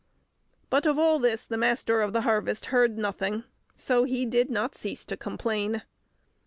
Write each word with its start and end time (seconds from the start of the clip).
But 0.71 0.87
of 0.87 0.97
all 0.97 1.19
this 1.19 1.45
the 1.45 1.57
Master 1.59 2.01
of 2.01 2.11
the 2.11 2.21
Harvest 2.21 2.65
heard 2.73 2.97
nothing, 2.97 3.43
so 3.75 4.03
he 4.03 4.25
did 4.25 4.49
not 4.49 4.73
cease 4.73 5.05
to 5.05 5.15
complain. 5.15 5.83